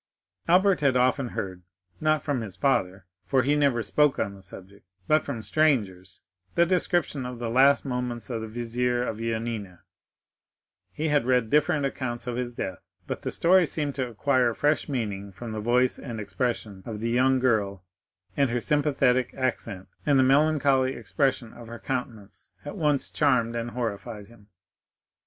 [0.47, 5.23] Albert had often heard—not from his father, for he never spoke on the subject, but
[5.23, 9.81] from strangers—the description of the last moments of the vizier of Yanina;
[10.91, 14.89] he had read different accounts of his death, but the story seemed to acquire fresh
[14.89, 17.85] meaning from the voice and expression of the young girl,
[18.35, 23.69] and her sympathetic accent and the melancholy expression of her countenance at once charmed and
[23.69, 24.47] horrified him.